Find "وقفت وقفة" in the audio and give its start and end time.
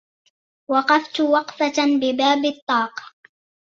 0.69-1.73